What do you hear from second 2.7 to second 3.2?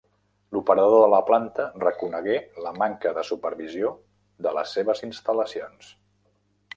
manca